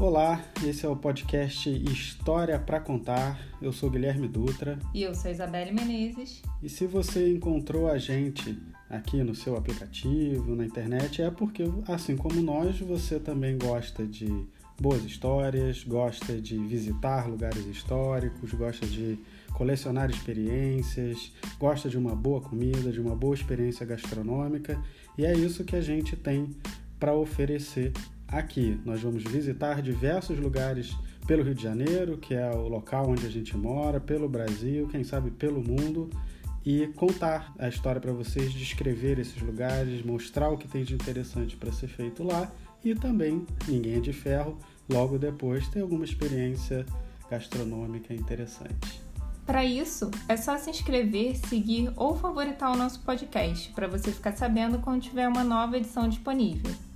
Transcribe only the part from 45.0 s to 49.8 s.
depois ter alguma experiência gastronômica interessante. Para